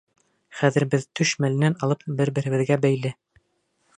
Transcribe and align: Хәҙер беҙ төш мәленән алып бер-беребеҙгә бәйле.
Хәҙер 0.61 0.85
беҙ 0.93 1.05
төш 1.19 1.33
мәленән 1.43 1.77
алып 1.87 2.03
бер-беребеҙгә 2.21 2.79
бәйле. 2.87 3.13